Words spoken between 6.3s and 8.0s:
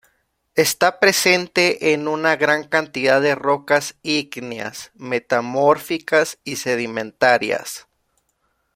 y sedimentarias.